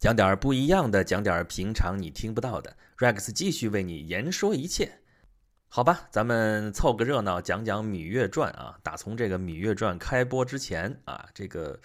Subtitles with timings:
[0.00, 2.74] 讲点儿不一样的，讲点儿平常你听不到的。
[2.96, 4.90] Rex 继续为你言说一切，
[5.68, 6.08] 好吧？
[6.10, 8.78] 咱们凑个热闹，讲讲《芈月传》啊。
[8.82, 11.78] 打从这个《芈月传》开播之前啊，这个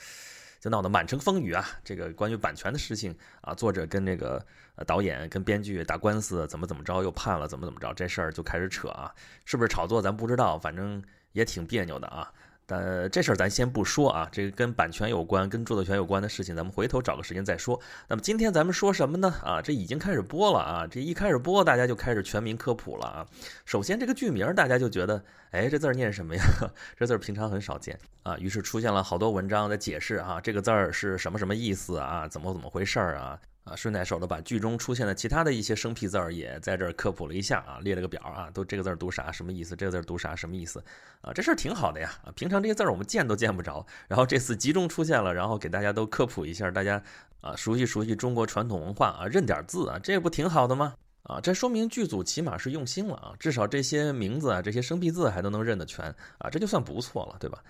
[0.61, 1.67] 就闹得满城风雨啊。
[1.83, 4.45] 这个关于版权的事情啊，作者跟这个
[4.87, 9.13] 导演跟编剧打官司，怎么怎么着，又判了，怎么怎么着，这事儿就开始扯啊。
[9.43, 10.01] 是不是炒作？
[10.01, 11.03] 咱不知道，反正
[11.33, 12.31] 也挺别扭的啊。
[12.65, 17.79] 但这事儿咱先不说啊，这个跟版权有关、跟著作权有关的事情，咱们回头找个时间再说。
[18.07, 19.33] 那么今天咱们说什么呢？
[19.43, 23.27] 啊，这已经开始播了啊，这一开始播，大家就开始全民科普了啊。
[23.65, 26.43] 首先这个剧名，大家就觉得，哎，这字儿念什么呀？
[26.97, 28.37] 这字儿平常很少见啊。
[28.37, 32.27] 于是出现了好多文章在解释啊，这个字儿是什么什么意思啊？
[32.27, 33.39] 怎么怎么回事儿啊？
[33.65, 39.75] 啊，顺带手的把剧中出现的其他的一些生僻字儿也在这儿科普了一下啊，列了个表啊，都这个字儿读啥，什么意思？
[39.75, 40.81] 这个字儿读啥，什么意思？
[41.21, 47.01] 啊，这事儿挺好的呀啊，平常这些字儿我们见都见不着，然后这次集中出现了，然后给大家都科普一下，大家
[47.41, 50.93] 啊熟悉熟悉中国传统文化啊，认点字啊，这不挺好的吗？
[51.23, 56.05] 啊，这说明剧组起码是用心了啊，至少这些名字啊，这些生僻字还都能认得全
[56.37, 57.63] 啊，这就算不错了，对吧？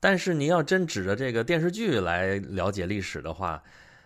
[0.00, 3.62] 但是你要真指着这个电视剧来了解历史的话，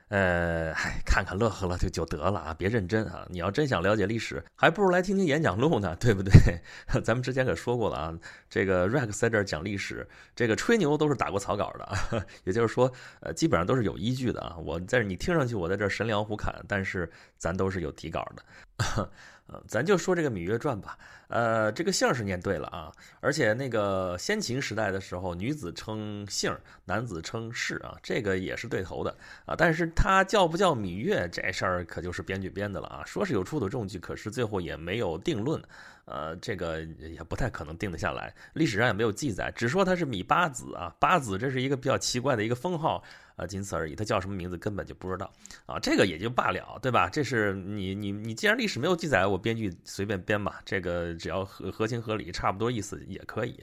[0.08, 3.26] 呃，嗨，看看乐呵了就就得了啊，别认真啊！
[3.28, 6.32] 你要真想了解历史，还不如来听听演讲录呢，对不对？
[7.02, 8.14] 咱们之前可说过了啊，
[8.48, 14.56] 这个 Rex 在这儿讲历史，这个吹牛都是打过草稿的， 也就是说，呃，基本上都是有依据的啊。
[14.58, 19.10] 我在你听上去我在这神聊虎侃，但是咱都是有底稿的。
[19.46, 20.98] 呃，咱就说这个《芈月传》吧。
[21.28, 29.54] 呃，这个姓是念对了啊，而且那个先秦时代的时候，女子称姓，男子称氏啊，这个也是对头的啊。
[29.56, 33.02] 但是他叫不叫芈月这事儿，可就是编剧编的了啊。
[33.04, 35.60] 说是有出土证据，可是最后也没有定论。
[36.04, 40.94] 呃，这个也不太可能定得下来，历史上也没有记载，只说他是芈八子啊。
[41.00, 43.02] 八子这是一个比较奇怪的一个封号
[43.34, 43.96] 啊，仅此而已。
[43.96, 45.28] 他叫什么名字根本就不知道
[45.66, 47.08] 啊，这个也就罢了，对吧？
[47.08, 53.62] 这是你你你，既然历史没有记载，我编剧随便编吧，这个只要合合情合理，差不多意思也可以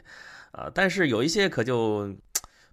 [0.52, 0.70] 啊。
[0.74, 2.16] 但是有一些可就。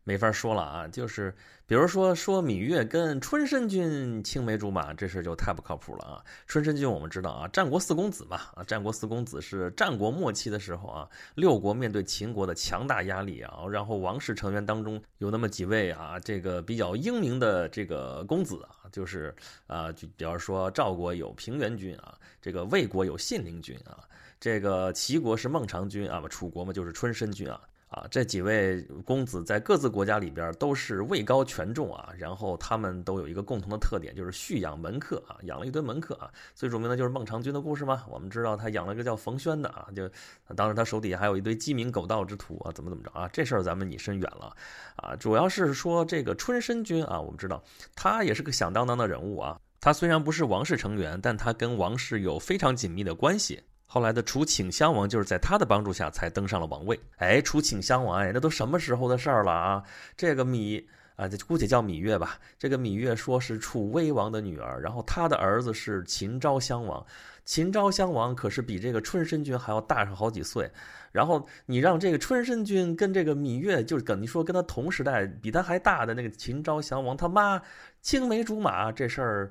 [0.03, 1.33] 没法说了啊，就是
[1.71, 6.25] 比如说说芈月跟春申君青梅竹马，这事就太不靠谱了啊。
[6.49, 19.33] 春申君我们知道啊，战国四公子嘛啊，战国四公子是战国末期的时候啊，六国面对秦国的强大压力啊，然后王室成员当中有那么几位啊，这个比较英明的这个公子啊，就是
[19.69, 24.03] 啊，就比方说赵国有平原君啊，这个魏国有信陵君啊，
[24.41, 27.61] 这个齐国是孟尝君啊，楚国嘛就是春申君啊。
[27.91, 36.31] 啊，这几位公子在各自国家里边都是位高权重啊，然后他们都有一个共同的特点，就是蓄养门客啊，养了一堆门客啊。
[36.55, 40.09] 最著名的就是孟尝君的故事嘛，我们知道他养了一个叫冯轩的啊，就
[40.55, 43.29] 当时他手底下还有一堆鸡鸣狗盗之徒啊，怎么怎么着啊？
[43.33, 44.55] 这事儿咱们拟深远了
[44.95, 47.61] 啊，主要是说这个春申君啊，我们知道
[47.97, 53.61] 他也是个响当当的人物啊，他虽然不是王室成员，但他跟王室有非常紧密的关系。
[53.93, 56.99] 后来的楚顷襄王就是在他的帮助下才登上了王位。
[57.17, 59.83] 哎，楚顷襄王，哎，那都什么时候的事儿了啊？
[60.17, 60.85] 这个芈
[61.17, 62.39] 啊，就姑且叫芈月吧。
[62.57, 67.05] 这个芈月说是楚威王的女儿，然后她的儿子是秦昭襄王。
[67.45, 70.71] 秦昭襄王可是比这个春申君还要大上好几岁。
[71.11, 77.61] 然后你让这个春申君跟这个芈月，就是跟你说跟他同时代，比他还大的那个秦昭襄王他妈
[78.03, 79.51] 青梅竹马，这事儿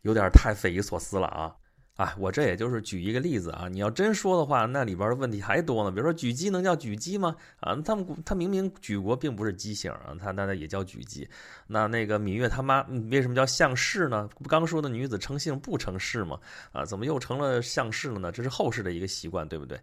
[0.00, 1.54] 有点太匪夷所思了啊。
[1.96, 5.92] 啊，我这也就是举一个例子啊，你要真说的话，那里边的问题还多呢。
[5.92, 7.36] 比如说举机能叫举姬吗？
[7.60, 11.28] 啊，他们他明明举国并不是姬姓啊，他那那也叫举姬。
[11.68, 14.28] 那那个芈月他妈为什么叫项氏呢？
[14.42, 16.36] 不刚说的女子称姓不成氏吗？
[16.72, 18.32] 啊，怎么又成了项氏了呢？
[18.32, 19.78] 这是后世的一个习惯，对不对？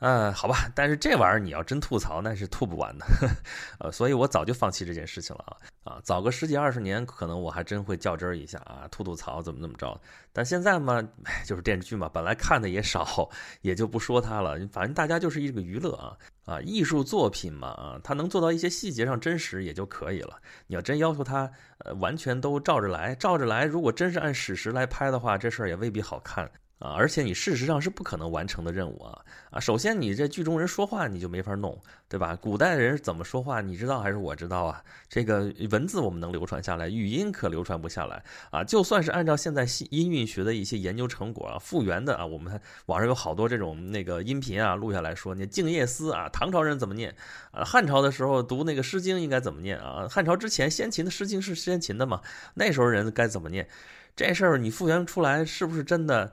[0.00, 3.06] 呃，好吧，但是这玩意儿你要真吐槽，那是吐不完的，
[3.80, 10.00] 呃，所以我早就放弃这件事情了啊啊，早个十几二十年，可能我还真会较真儿一下啊，吐吐槽怎么怎么着。
[10.32, 11.02] 但现在嘛，
[11.44, 13.28] 就是电视剧嘛，本来看的也少，
[13.62, 14.56] 也就不说它了。
[14.72, 20.36] 反正大家就是一个娱乐啊啊，艺术作品嘛啊，它能做到一些细节上真实也就可以了。
[20.68, 26.48] 你要真要求它呃完全都照着来，照着来，如果真是按史实来拍的话，这事儿也未必好看。
[26.78, 29.18] 啊，而且你事实上是不可能完成的任务啊！
[29.50, 31.76] 啊，首先你这剧中人说话你就没法弄，
[32.08, 32.36] 对吧？
[32.40, 34.80] 古代人怎么说话，你知道还是我知道啊？
[35.08, 38.22] 这个文字我们能流传下来，语音可流传不下来
[38.52, 38.62] 啊！
[38.62, 47.12] 就算是按照现在音韵学的一些研究成果啊，复原的啊，我们网上有好多这种那个音频啊，录下来说，你《静夜思》啊，唐朝人怎么念
[47.50, 47.64] 啊？
[47.64, 50.06] 汉朝的时候读那个《诗经》应该怎么念啊？
[50.08, 52.20] 汉朝之前先秦的《诗经》是先秦的嘛？
[52.54, 53.68] 那时候人该怎么念？
[54.14, 56.32] 这事儿你复原出来是不是真的？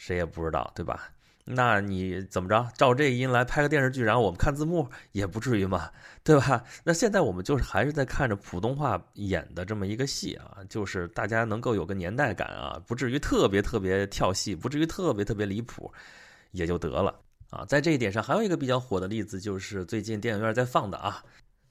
[0.00, 1.10] 谁也不知道，对吧？
[1.44, 2.66] 那你怎么着？
[2.74, 5.90] 照这音来拍个电视剧，然后我们看字幕也不至于嘛，
[6.24, 6.64] 对吧？
[6.84, 15.92] 那现在我们就是还是在看着普通话演的这么一个戏啊，就是大家能够有个年代感啊，不至于特别特别跳戏，不至于特别特别离谱，
[16.52, 17.14] 也就得了
[17.50, 17.64] 啊。
[17.66, 21.22] 在这一点上，还有一个比较火的例子，就是最近电影院在放的啊，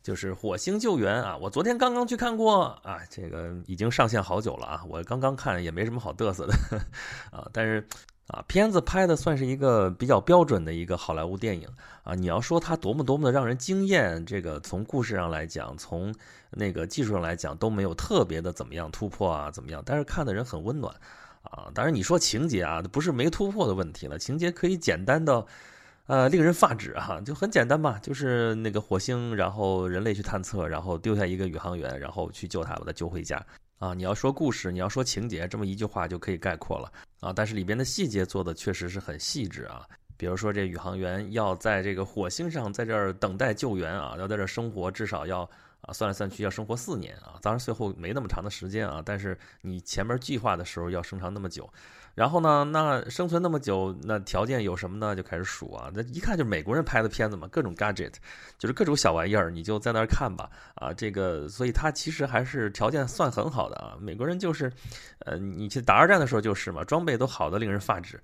[0.03, 1.37] 就是《火星救援》啊。
[1.37, 6.53] 我昨天刚刚去看过啊，这个已经上线好久了啊，我刚刚看也没什么好嘚瑟的
[7.31, 7.87] 啊，但是。
[8.29, 11.67] 啊，片子拍的算是一个比较标准的一个好莱坞电影
[12.03, 12.13] 啊。
[12.13, 16.13] 你要说它多么多么的让人惊艳，这个从故事上来讲，从
[16.51, 19.81] 那个技术上来讲都没有特别的怎么样突破啊，怎么样？
[19.83, 20.93] 但是看的人很温暖
[21.41, 21.71] 啊。
[21.73, 25.47] 当然你说情节啊，不是没突破的问题了，情节可以简单到，
[26.05, 33.43] 呃，令人发指啊，就很简单嘛，就是那个火星，然后人类去探测，然后丢下一个宇航员，然后去救他，把他救回家。
[33.79, 36.91] 啊，你要说故事，你要说情节，这么一句话就可以概括了
[37.21, 37.33] 啊。
[37.33, 39.87] 但是里边的细节做的确实是很细致啊。
[40.17, 45.49] 比如说这宇航员要在这个火星上，在这儿等待救援啊，要在这儿生活，至少要
[45.79, 47.39] 啊算来算去要生活四年啊。
[47.41, 51.71] 当然最后没那么长的时间啊，但是你前面计划的时候要生长那么久。
[52.19, 52.65] 然后呢？
[52.65, 55.15] 那生存那么久，那条件有什么呢？
[55.15, 55.89] 就开始数啊。
[55.93, 58.11] 那一看就是美国人拍的片子嘛，各种 gadget，
[58.57, 60.49] 就是各种小玩意儿，你就在那儿看吧。
[60.75, 63.95] 啊，这个，所以他其实还是条件算很好的啊。
[64.01, 64.69] 美国人就是，
[65.19, 68.21] 呃，你去打二战的时候就是嘛，装备都好的令人发指。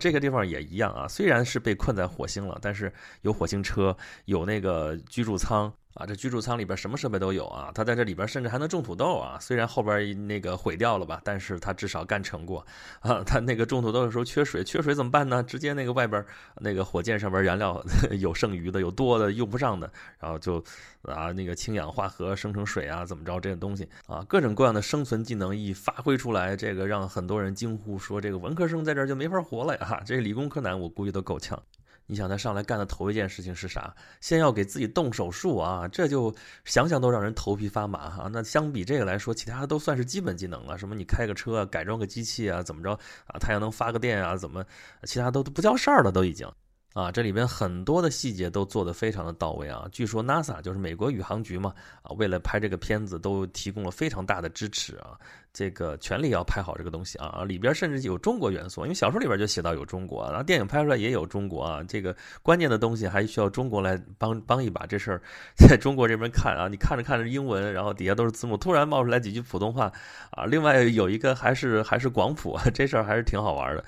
[0.00, 3.94] 这个地方也一样啊，虽然是被困在火星了，但是有火星车，
[4.24, 5.70] 有那个居住舱。
[5.94, 9.38] 啊，这居住舱里边什么设备都有啊，他在这里边甚至还能种土豆啊。
[9.40, 12.66] 虽然后边那个毁掉了吧，但是他至少干成过
[12.98, 13.22] 啊。
[13.24, 15.40] 他那个种土豆的时候缺水，缺水怎么办呢？
[15.42, 16.24] 直接那个外边
[16.56, 17.80] 那个火箭上边燃料
[18.18, 19.88] 有剩余的，有多的用不上的，
[20.18, 20.62] 然后就
[21.02, 30.02] 啊那个氢氧化合生成水啊，怎么着这些东西啊，各种各样的生存技能一发挥出来，这个让很多人惊呼说，这个文科生在这儿就没法活了呀。
[30.04, 31.62] 这理工科男我估计都够呛。
[32.06, 33.94] 你想他上来干的头一件事情是啥？
[34.20, 35.88] 先要给自己动手术啊！
[35.88, 36.34] 这就
[36.64, 38.28] 想想都让人头皮发麻哈。
[38.30, 40.76] 那相比这个来说，其他都算是基本技能了。
[40.76, 42.92] 什么你开个车啊、改装个机器啊，怎么着
[43.26, 43.38] 啊？
[43.38, 44.36] 太阳能发个电啊？
[44.36, 44.64] 怎么？
[45.04, 46.46] 其他都都不叫事儿了，都已经。
[46.94, 49.84] 啊，这里边很多的细节都做得非常的到位啊！
[49.90, 55.18] 据说 NASA 就是美国宇航局嘛，啊，为了拍这个片子都提供了非常大的支持啊，
[55.52, 57.42] 这个全力要拍好这个东西啊！
[57.42, 65.20] 里边甚至有中国元素，因为小说里边就写到有中国，然后电影拍出来也有中国啊，这个关键的东西还需要中国来帮帮一把，这事儿
[65.56, 69.92] 在中国这边看啊，你看着看着英文，然后底下都是字幕，突然冒出来几句普通话
[70.30, 73.84] 啊，另外有一个还是还是广普，这事儿还是挺好玩的。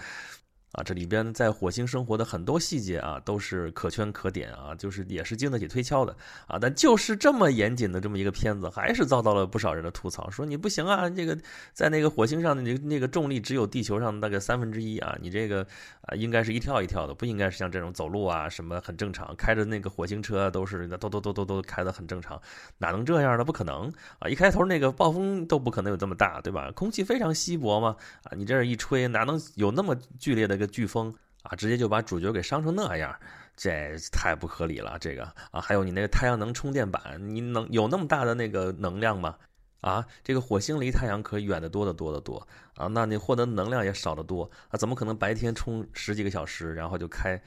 [0.72, 6.14] 啊，这里边在火星生活的很多细节啊，都是可圈可点啊，就是也是经得起推敲的
[6.46, 6.58] 啊。
[6.60, 11.38] 但就是这么严谨的这么一个片子，还是遭到了不少人的吐槽，说你不行啊，这个
[11.72, 15.66] 在那个火星上的那那个重力只有地球上大概三分之一啊，你这个
[16.02, 22.38] 啊应该是一跳一跳的，不应该是像这种走路啊什么很正常，开着那个火星车都是那嘟嘟嘟嘟嘟开的很正常，
[22.78, 23.44] 哪能这样呢？
[23.44, 24.28] 不可能啊！
[24.28, 26.70] 一开头那个暴风都不可能有这么大，对吧？
[26.72, 33.14] 空气非常稀薄嘛，啊，你这一吹，哪能有那么剧烈的一飓风啊，直接就把主角给伤成那样，
[33.56, 34.96] 这太不合理了。
[35.00, 39.36] 这个啊，还有你那个太阳能充电板，你能有那么大的那个能量吗？
[39.80, 47.40] 啊，这个火星离太阳可远得多得多得多啊，那你获得能量也少得多啊，怎么可能白天充十几个小时，然后就开？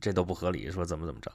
[0.00, 0.70] 这都不合理。
[0.70, 1.32] 说怎么怎么着？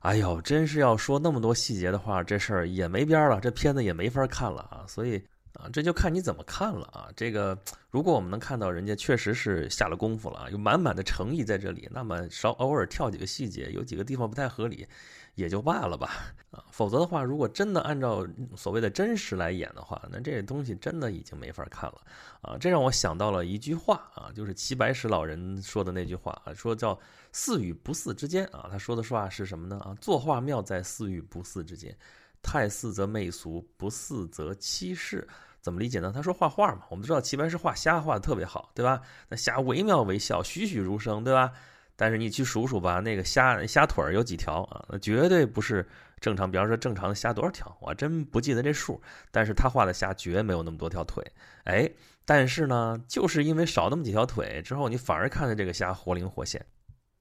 [0.00, 4.84] 哎呦，真是要说那么多细节的话，这事儿也没边了，这片子也没法看了啊。
[4.86, 5.20] 所以。
[5.56, 7.08] 啊，这就看你怎么看了啊！
[7.16, 7.58] 这个，
[7.90, 14.86] 如果我们能看到人家确实是下了功夫了，有满满的诚意在这里，那么稍偶尔跳几个细节，有几个地方不太合理，
[15.34, 16.34] 也就罢了吧。
[16.50, 22.02] 啊，否则的话，如果真的按照所谓的真实来演的话，那这东西真的已经没法看了。
[22.42, 26.98] 啊，这让我想到了一句话啊，就是齐白石老人说的那句话啊，说叫
[27.32, 28.68] “似与不似之间”啊。
[28.70, 29.78] 他说的话是什么呢？
[29.78, 31.96] 啊，作画妙在似与不似之间，
[32.42, 35.26] 太似则媚俗，不似则欺世。
[35.66, 36.12] 怎么理解呢？
[36.14, 39.02] 他说画画嘛，我们知道齐白石画虾画的特别好，对吧？
[39.28, 41.52] 那虾惟妙惟肖，栩栩如生，对吧？
[41.96, 44.86] 但是你去数数吧，那个虾虾腿儿有几条啊？
[44.88, 45.84] 那绝对不是
[46.20, 46.48] 正常。
[46.48, 47.76] 比方说正常的虾多少条？
[47.80, 49.02] 我真不记得这数。
[49.32, 51.24] 但是他画的虾绝没有那么多条腿。
[51.64, 51.90] 哎，
[52.24, 56.64] 但是呢，就是因为少那么几条腿之后，你反而看着这个虾活灵活现。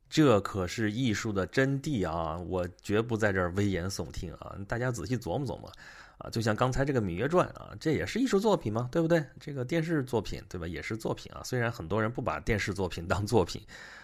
[0.08, 2.38] 这可是艺术的真谛啊！
[2.38, 4.56] 我绝不在这儿危言耸听啊！
[4.68, 5.70] 大家仔细琢磨琢磨。
[6.18, 9.24] 啊，就像刚才这个《芈月传》啊，这也是艺术作品嘛，对不对？
[9.40, 10.68] 这个电视作品，对吧？
[10.68, 11.42] 也是作品啊。
[11.44, 13.62] 虽然很多人不把电视作品当作品，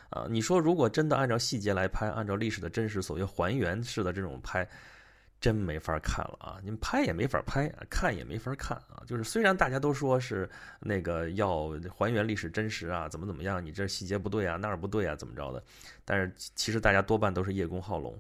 [0.10, 4.68] 啊，你说如果真的按照细节来拍，按照历史的真实所谓还原式的这种拍，
[5.40, 6.60] 真没法看了啊！
[6.64, 9.02] 你拍也没法拍，看也没法看啊！
[9.08, 10.48] 就是虽然大家都说是
[10.80, 15.64] 那个要还原历史真实啊，怎么怎么样，你这细节不对啊，那儿不对啊，怎么着的？
[16.06, 18.16] 但是其实大家多半都是叶公好龙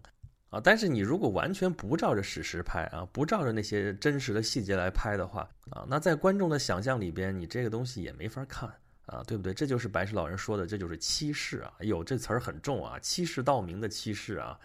[0.51, 0.61] 啊。
[0.63, 8.71] 但是你如果完全不照着史实拍啊，不照着那些真实的细节来拍的话啊，那在观众的想象里边，你这个东西也没法看
[9.07, 9.53] 啊，对不对？
[9.53, 11.73] 这就是白石老人说的，这就是欺世啊！
[11.79, 14.57] 哎呦，这词儿很重啊，欺世盗名的欺世啊！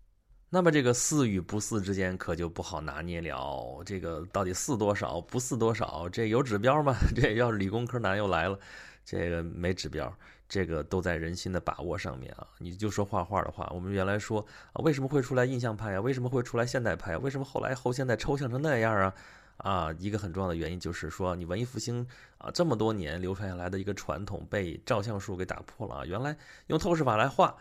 [0.48, 3.82] 那么这个似与不似之间可就不好拿捏了。
[3.84, 6.08] 这个到底似多少，不似多少？
[6.08, 6.94] 这有指标吗？
[7.16, 8.56] 这要是理工科男又来了，
[9.04, 10.16] 这个没指标，
[10.48, 12.46] 这个都在人心的把握上面啊。
[12.58, 16.00] 你就说画画的话，我们原来说啊，为什么会出来印象派啊？
[16.00, 17.16] 为什么会出来现代派？
[17.18, 19.14] 为什么后来后现代抽象成那样啊？
[19.58, 22.06] 啊，一个很重要的原因就是说，你文艺复兴
[22.38, 26.04] 啊这么多年流传下来的一个传统被照相术给打破了啊。
[26.04, 26.36] 原来
[26.66, 27.56] 用透视法来画。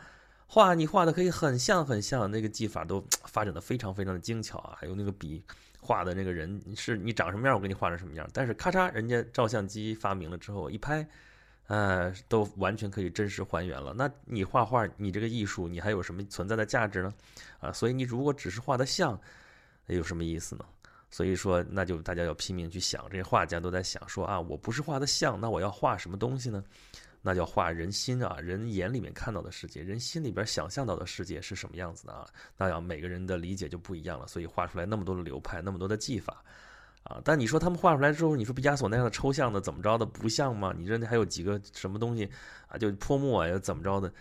[0.48, 5.44] 画你画的可以很像很像，那个技法都发展的非常非常的精巧啊，还有那个笔
[5.80, 8.30] 画的那个人是你长什么样，我给你画成什么样。
[8.32, 11.08] 但是咔嚓，人家照相机发明了之后一拍，
[11.68, 13.94] 呃，都完全可以真实还原了。
[13.94, 17.14] 那你画画，你这个艺术，你还有什么存在的价值呢？
[17.60, 19.20] 啊，所以你如果只是画的像，
[19.88, 20.66] 有什么意思呢？
[21.10, 26.64] 所以说，那就大家要拼命去想，这些画家都在想说啊，我不是画的像，那我要画什么东西呢？
[27.22, 32.28] 那叫画人心啊，人眼里面看到的世界，人心里边想象到的世界是什么样子的啊？
[32.56, 36.44] 那要每个人的理解就不一样了，所以画出来那么多的流派，那么多的技法，
[37.06, 37.22] 啊！
[37.24, 40.74] 但你说他们画出来之后，你说毕加索那样的抽象的怎么着的不像吗？
[40.78, 42.30] 你这还有几个什么东西
[42.68, 42.78] 啊？
[42.78, 44.12] 就泼墨呀，怎么着的，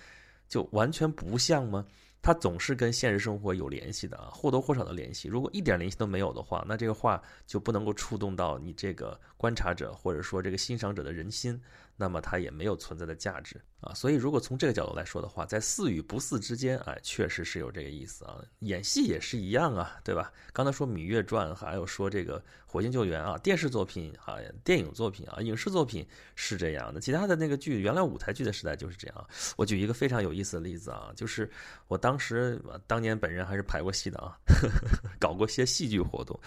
[0.49, 1.85] 就完全不像吗？
[2.21, 5.29] 它总是跟现实生活有联系的啊，或多或少的联系。
[5.29, 11.61] 如果一点联系都没有的话，那这个画就不能够触动到你这个观察者或者说这个欣赏者的人心。
[11.97, 18.43] 那么它也没有存在的价值啊，所以如果从这个角度来说的话，在似与不似之间，哎，确实是有这个意思啊。
[18.61, 20.33] 演戏也是一样啊，对吧？
[20.53, 27.01] 刚才说《芈月传》，还有说这个《火星救援》啊，电视作品啊，电影作品啊，影视作品是这样的。
[27.01, 29.29] 其他的那个剧，原来舞台剧的时代就是这样。
[29.57, 31.49] 我举一个非常有意思的例子啊，就是
[31.87, 34.37] 我当时当年本人还是排过戏的啊，
[35.21, 36.39] 搞过些戏剧活动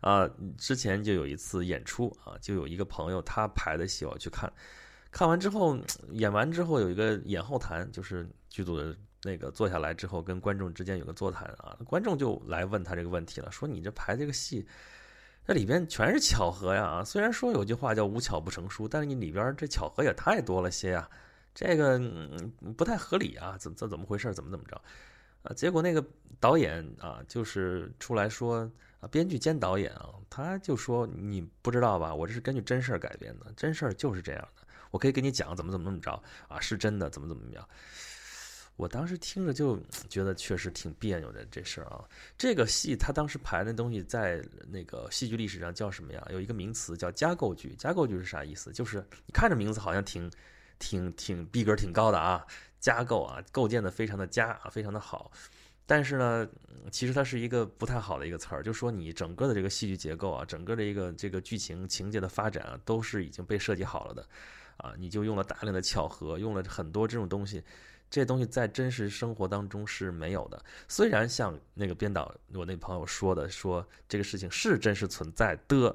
[0.00, 0.28] 啊。
[0.56, 4.50] 之前就有一次演出啊，就有一个朋友他排的戏，我去看。
[5.18, 5.76] 看完之后，
[6.12, 11.76] 演完之后有一个演后谈，就是剧组的那个坐下来之后，跟观众之间有个座谈啊。
[11.84, 14.64] 观众就来问他这个问题了，说你这排这个戏，
[15.44, 17.04] 这里边全是巧合呀啊！
[17.04, 21.10] 虽然说有句话叫无巧不成书，但是你里边这巧合也太多了些呀，
[21.52, 22.00] 这个
[22.76, 24.32] 不太合理啊，怎这怎么回事？
[24.32, 24.80] 怎么怎么着？
[25.42, 26.04] 啊，结果那个
[26.38, 28.70] 导演啊，就是出来说
[29.00, 32.14] 啊，编剧兼导演啊，他就说你不知道吧？
[32.14, 34.62] 我这是根据真事改编的，真事就是这样的。
[34.90, 37.68] 我可以跟你讲怎么怎么怎么着啊，是真的，怎么怎么样？
[38.76, 39.76] 我当时听着就
[40.08, 42.04] 觉得确实挺别扭的这事儿啊。
[42.36, 46.24] 这个戏他当时排那东西在那个戏剧历史上叫什么呀？
[46.30, 47.74] 有一个名词叫加构剧。
[47.76, 48.70] 加构剧是啥意思？
[48.70, 50.30] 就是你看着名字好像挺
[50.78, 52.46] 挺挺逼格挺高的啊，
[52.78, 55.28] 加构啊，构建的非常的佳啊，非常的好。
[55.84, 56.48] 但是呢，
[56.92, 64.24] 其实它是一个不太好的一个词儿，就说你整个的这个戏剧结构啊，整个的一个这个剧情情节的发展啊，都是已经被设计好了的。
[64.78, 67.62] 啊，你就用了大量的巧合，用了很多这种东西，
[68.08, 70.64] 这东西在真实生活当中是没有的。
[70.88, 75.94] 虽然像那个编导我那朋友说的，说这个事情是真实存在的，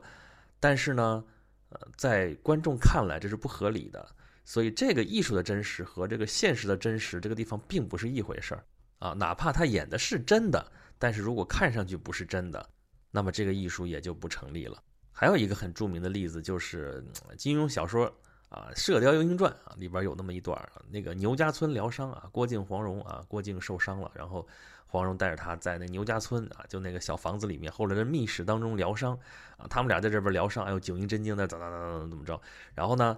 [0.59, 1.23] 但是呢，
[1.69, 4.05] 呃，在观众看来这是不合理的。
[4.45, 8.65] 所以这个艺术的真实和这个现实的真实这个地方并不是一回事儿
[8.99, 9.13] 啊。
[9.13, 12.69] 哪怕他演的是真的，但是如果看上去不是真的，
[13.11, 14.83] 那么这个艺术也就不成立了。
[15.13, 17.01] 还有一个很著名的例子就是
[17.37, 18.13] 金庸小说。
[18.53, 20.55] 啊，《射雕英雄传》啊，里边有那么一段
[20.91, 24.47] 那个牛家村疗伤啊，郭靖、黄蓉啊，郭靖受伤了，然后
[24.85, 29.17] 黄蓉带着他在那牛家村啊，就那个小房子里面，后来的密室当中疗伤
[29.57, 32.39] 啊，他们俩在这边疗伤，哎呦，九阴真经的怎怎怎怎怎么着，
[32.75, 33.17] 然后呢？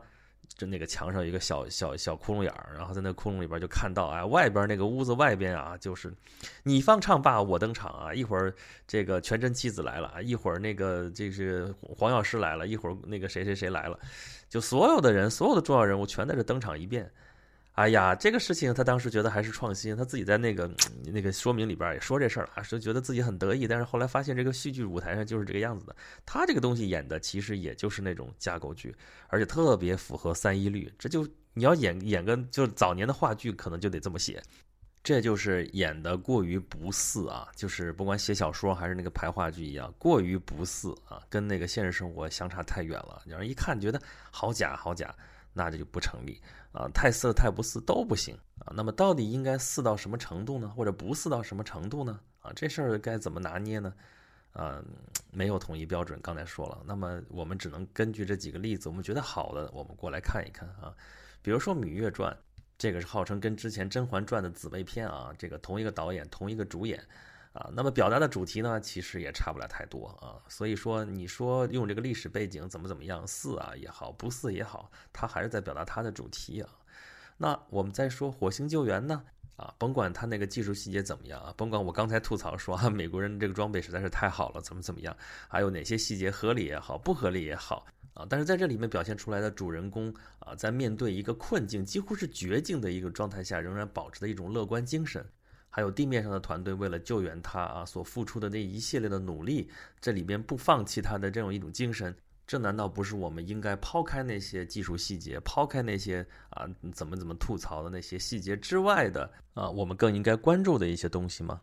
[0.57, 6.13] 就那个墙上有一个小小小窟窿眼儿，然后在那窟窿里边就看到，哎，外边那个屋子外边啊，就是
[6.63, 8.53] 你放唱罢我登场啊，一会儿
[8.87, 13.99] 这个全真七子来了啊，一会儿那个这是黄药师来了，一会儿那个谁谁谁来了，
[14.49, 17.11] 就所有的人，所有的重要人物全在这登场一遍。
[17.75, 20.65] 哎呀，这个事情他当时觉得还是创新，他自己在那个
[21.11, 23.67] 那个说明里边也说这事儿了，就觉得自己很得意。
[23.67, 25.93] 但是后来发现这个戏剧舞台上就是这个样子的，
[26.25, 28.95] 他这个东西演的其实也就是那种架构剧，
[29.27, 30.89] 而且特别符合三一律。
[30.97, 34.41] 这就你要演演个就是早年的话剧，可能就得这么写，
[35.03, 44.01] 这就是演的过于不似啊，就是不管写小说还是那个排话剧一样，过于不似啊，跟那个现实生活相差太远了，让人一看觉得
[44.31, 45.13] 好假好假。
[45.57, 46.37] 那这就不成立
[46.75, 48.73] 啊，太似太不似都不行啊。
[48.75, 50.67] 那么到底应该似到什么程度呢？
[50.75, 52.19] 或者不似到什么程度呢？
[52.41, 53.93] 啊，这事儿该怎么拿捏呢？
[54.51, 54.83] 啊，
[55.31, 56.19] 没有统一标准。
[56.21, 60.93] 刚才说了，那么我们只能根据这几个例子，我们觉得好的，我们过来看一看啊。
[61.41, 62.33] 比如说《芈月传》，
[62.77, 67.01] 这个是号称跟之前《甄嬛传》的姊妹篇啊，这个同一个导演，同一个主演
[67.55, 67.71] 啊。
[67.73, 70.37] 那么表达的主题呢，其实也差不了太多啊。
[70.47, 76.69] 所以说，你说用这个历史背景怎么怎么样，似啊也好，不似也好，它还是在表达它的主题啊。
[77.37, 79.23] 那我们再说《火星救援》呢？
[79.57, 85.15] 啊，甭管他那个技术细节怎么样啊，甭管我刚才吐槽说啊，美国人这个装备实在是太好了，怎么怎么样，
[85.47, 87.85] 还有哪些细节合理也好，不合理也好
[88.15, 95.25] 啊，但是在这里面表现出来的主人公啊，在面对一个困境，几乎是绝境的一个状态下，仍然保持的一种乐观精神，
[95.75, 102.15] 还有地面上的团队为了救援他啊所付出的那一系列的努力，这里边不放弃他的这种一种精神。
[102.47, 111.59] 这难道不是我们应该抛开那些技术细节，抛开那些啊怎么怎么吐槽的那些细节之外的啊，我们更应该关注的一些东西吗？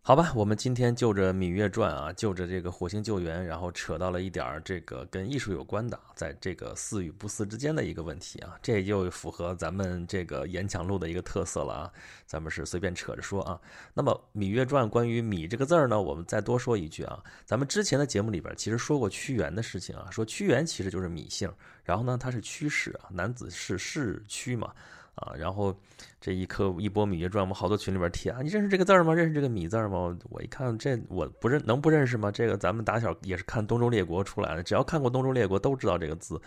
[0.00, 11.92] 好吧，我们今天就着《芈月传》啊，就着这个火星救援，然后扯到了一点儿这个跟艺术有关的，在这个似与不似之间的一个问题啊，这就符合咱们这个演讲录的一个特色了啊。
[12.24, 13.60] 咱们是随便扯着说啊。
[13.92, 17.22] 那么《芈月传》关于“芈”这个字儿呢，我们再多说一句啊。
[17.44, 21.52] 咱们之前的节目里边其实说过屈原的事情啊，说屈原其实就是芈姓，
[21.84, 24.72] 然后呢他是屈氏啊，男子是氏屈嘛。
[25.18, 25.74] 啊，然后
[26.20, 29.12] 这一颗一波《芈月传》，我们好多群里边贴啊，你认识这个字儿吗？
[29.12, 30.16] 认识这个“芈”字吗？
[30.30, 32.30] 我一看，这我不认，能不认识吗？
[32.30, 36.40] 这个咱们打小也是看《东周列国》出来的，只要看过《东周列国》，都知道这个字，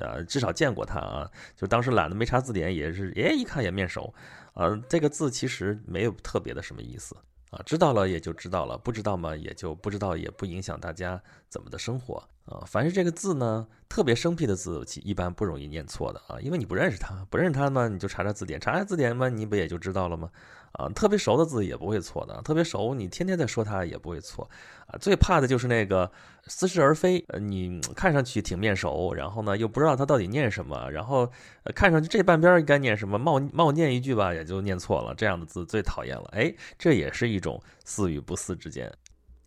[0.00, 1.30] 呃，至少见过它啊。
[1.54, 4.12] 就当时懒得没查字典，也是，哎，一看也面熟。
[4.54, 7.14] 啊，这个字其实没有特别的什么意思。
[7.50, 12.64] 啊，知道了也就知道了，不知道嘛也就不知道，也不影响大家怎么的生活啊。
[12.66, 20.30] 凡是这个字呢，特别生僻的字，一般不容易念错的啊，因为你不认识它，不认识它嘛，你就查查字典，查查字典嘛，你不也就知道了吗？
[20.72, 24.46] 啊，特别熟的字也不会错的，特别熟，你天天在说它也不会错，
[24.86, 26.10] 啊，最怕的就是那个
[26.48, 31.32] 似是而非，呃，你看上去挺面熟，然后呢又不知道它到底念什么，然后
[31.74, 36.28] 看上去这半边应该念什么，冒冒念一句吧，也就念错了，这样的字最讨厌了。
[36.32, 38.92] 哎，这也是一种似与不似之间，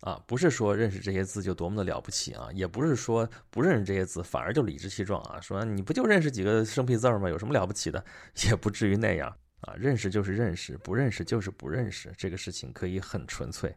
[0.00, 7.28] 啊，不是说认识这些字就多么的了不起啊，也不是说不认识这些字反而就理直气壮啊，说你不就认识几个生僻字吗？
[7.28, 8.04] 有什么了不起的？
[8.48, 9.34] 也不至于那样。
[9.62, 13.76] 啊，认识就是认识，不认识就是不认识，这个事情可以很纯粹，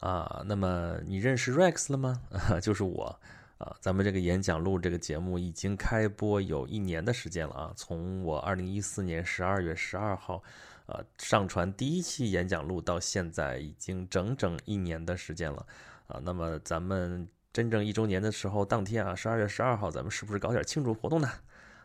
[0.00, 2.20] 啊，那么你认识 Rex 了吗？
[2.60, 3.20] 就是我，
[3.58, 10.42] 啊，咱们这个演讲录这个节目已经开播有一年的时间了啊，从我二零一四年十二月十二号，
[10.86, 15.66] 呃，上传第一期演讲录到现在已经整整一年的时间了，
[16.08, 21.28] 啊，那么咱们真正一周年的时候，当天啊，十二月十二号，咱们是不是搞点庆祝活动呢？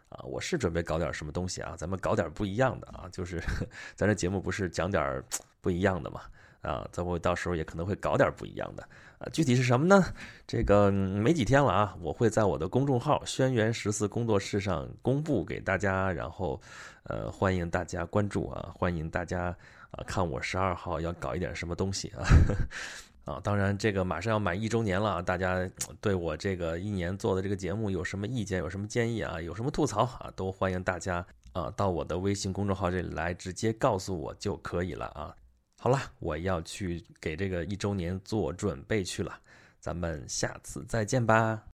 [0.10, 3.44] 啊，我是准备搞点什么东西啊，咱们搞点不一样的啊，就是
[3.96, 5.24] 咱这节目不是讲点
[5.62, 6.22] 不一样的嘛？
[6.62, 8.84] 啊，咱们到时候也可能会搞点不一样的
[9.20, 10.04] 啊，具体是什么呢？
[10.46, 16.60] 这个没几天了啊，我会在我的公众号“轩辕十四工作室”上公布给大家，然后
[17.04, 19.56] 呃，欢迎大家关注啊，欢迎大家
[19.92, 22.24] 啊，看我十二号要搞一点什么东西啊。
[23.28, 35.36] 啊，当然，这个马上要满一周年了，大家对我这个一年做的这个节目有什么意见，有什么建议啊，有什么吐槽啊，都欢迎大家啊到我的微信公众号这里来直接告诉我就可以了啊。
[35.80, 39.40] 好了，我要去给这个一周年做准备去了，
[39.80, 41.64] 咱们下次再见吧。